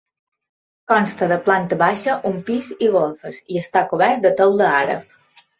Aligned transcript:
Consta 0.91 1.27
de 1.31 1.37
planta 1.49 1.77
baixa, 1.83 2.17
un 2.31 2.41
pis 2.49 2.71
i 2.87 2.91
golfes 2.99 3.41
i 3.57 3.63
està 3.65 3.87
cobert 3.93 4.27
de 4.29 4.37
teula 4.41 4.73
àrab. 4.83 5.17